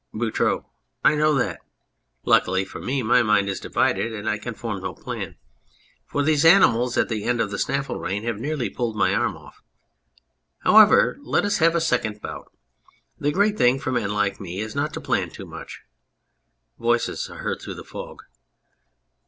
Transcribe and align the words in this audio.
BOUTROUX. 0.15 0.65
I 1.05 1.13
know 1.13 1.35
that. 1.35 1.59
Luckily 2.25 2.65
for 2.65 2.81
me 2.81 3.03
my 3.03 3.21
mind 3.21 3.47
is 3.47 3.59
divided, 3.59 4.11
and 4.13 4.27
I 4.27 4.39
can 4.39 4.55
form 4.55 4.81
no 4.81 4.95
plan. 4.95 5.35
For 6.07 6.23
these 6.23 6.43
animals 6.43 6.97
at 6.97 7.07
the 7.07 7.25
end 7.25 7.39
of 7.39 7.51
the 7.51 7.59
snaffle 7.59 7.99
rein 7.99 8.23
have 8.23 8.39
nearly 8.39 8.67
pulled 8.67 8.95
my 8.95 9.13
arm 9.13 9.37
off. 9.37 9.61
However, 10.63 11.17
let 11.21 11.45
us 11.45 11.59
have 11.59 11.75
a 11.75 11.79
second 11.79 12.19
bout. 12.19 12.51
The 13.19 13.31
great 13.31 13.59
thing 13.59 13.77
for 13.79 13.91
men 13.91 14.09
like 14.11 14.39
me 14.41 14.59
is 14.59 14.73
not 14.73 14.91
to 14.93 15.01
plan 15.01 15.29
too 15.29 15.45
much. 15.45 15.81
(Voices 16.79 17.29
are 17.29 17.37
heard 17.37 17.61
through 17.61 17.75
the 17.75 17.83
fog.) 17.83 18.23